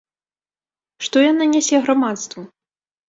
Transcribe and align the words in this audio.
Што 1.07 1.17
яна 1.31 1.49
нясе 1.53 1.75
грамадству? 1.87 2.39